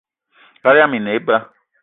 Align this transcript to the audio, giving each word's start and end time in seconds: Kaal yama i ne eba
Kaal 0.61 0.77
yama 0.79 0.95
i 0.97 0.99
ne 1.01 1.11
eba 1.17 1.37